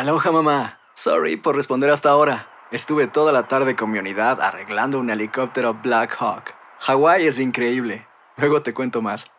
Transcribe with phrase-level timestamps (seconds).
[0.00, 0.78] Aloha mamá.
[0.94, 2.48] Sorry por responder hasta ahora.
[2.72, 6.54] Estuve toda la tarde con mi unidad arreglando un helicóptero Black Hawk.
[6.78, 8.06] Hawái es increíble.
[8.38, 9.30] Luego te cuento más.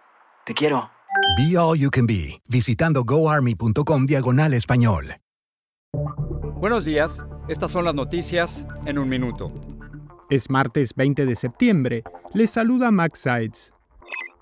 [0.45, 0.91] Te quiero.
[1.35, 5.15] Be All You Can Be, visitando goarmy.com diagonal español.
[6.57, 9.47] Buenos días, estas son las noticias en un minuto.
[10.29, 12.03] Es martes 20 de septiembre.
[12.35, 13.73] Les saluda Max Sides.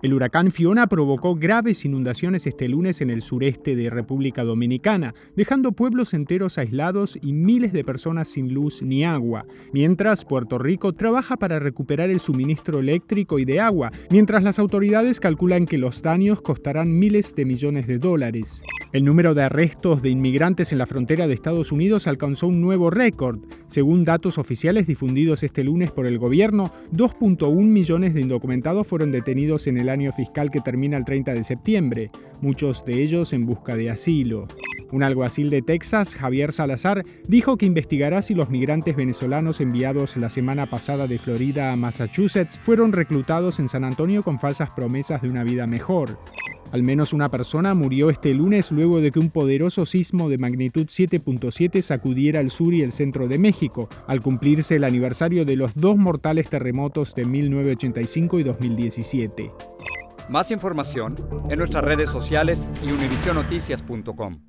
[0.02, 5.73] El huracán Fiona provocó graves inundaciones este lunes en el sureste de República Dominicana, dejando
[5.73, 11.36] pueblos enteros aislados y miles de personas sin luz ni agua, mientras Puerto Rico trabaja
[11.36, 16.42] para recuperar el suministro eléctrico y de agua, mientras las autoridades calculan que los daños
[16.42, 18.61] costarán miles de millones de dólares.
[18.92, 22.89] El número de arrestos de inmigrantes en la frontera de Estados Unidos alcanzó un nuevo
[22.89, 23.39] récord.
[23.68, 29.68] Según datos oficiales difundidos este lunes por el gobierno, 2.1 millones de indocumentados fueron detenidos
[29.68, 32.09] en el año fiscal que termina el 30 de septiembre,
[32.42, 34.48] muchos de ellos en busca de asilo.
[34.92, 40.30] Un alguacil de Texas, Javier Salazar, dijo que investigará si los migrantes venezolanos enviados la
[40.30, 45.30] semana pasada de Florida a Massachusetts fueron reclutados en San Antonio con falsas promesas de
[45.30, 46.18] una vida mejor.
[46.72, 50.86] Al menos una persona murió este lunes luego de que un poderoso sismo de magnitud
[50.86, 55.74] 7.7 sacudiera el sur y el centro de México, al cumplirse el aniversario de los
[55.76, 59.50] dos mortales terremotos de 1985 y 2017.
[60.30, 61.16] Más información
[61.50, 64.48] en nuestras redes sociales y univisionoticias.com.